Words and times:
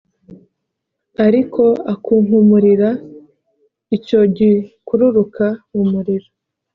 ariko 1.25 1.63
akunkumurira 1.93 2.89
icyo 3.97 4.19
gikururuka 4.37 5.45
mu 5.73 5.83
muriro 5.91 6.29